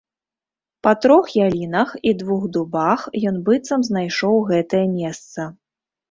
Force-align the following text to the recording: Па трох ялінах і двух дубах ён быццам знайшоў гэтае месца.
Па 0.85 0.91
трох 1.01 1.25
ялінах 1.47 1.89
і 2.11 2.13
двух 2.21 2.47
дубах 2.55 3.03
ён 3.31 3.37
быццам 3.49 3.83
знайшоў 3.89 4.35
гэтае 4.53 4.81
месца. 4.97 5.47